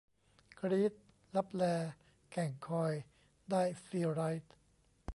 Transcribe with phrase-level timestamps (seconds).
[0.57, 0.93] กรี๊ด
[1.35, 1.63] !'ลับแล
[2.31, 2.93] แก่งคอย'
[3.51, 4.53] ได้ซีไรต์!